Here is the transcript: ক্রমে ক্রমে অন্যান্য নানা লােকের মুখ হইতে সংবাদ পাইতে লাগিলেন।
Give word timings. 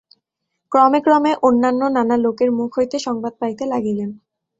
ক্রমে 0.71 0.99
ক্রমে 1.01 1.31
অন্যান্য 1.41 1.81
নানা 1.89 2.15
লােকের 2.17 2.49
মুখ 2.51 2.69
হইতে 2.77 2.97
সংবাদ 2.99 3.33
পাইতে 3.39 3.63
লাগিলেন। 3.65 4.09